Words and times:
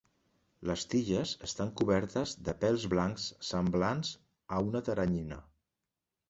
Les 0.67 0.85
tiges 0.93 1.33
estan 1.47 1.69
cobertes 1.81 2.33
de 2.47 2.55
pèls 2.63 2.87
blancs 2.95 3.27
semblants 3.51 4.15
a 4.57 4.65
una 4.71 4.83
teranyina. 4.89 5.41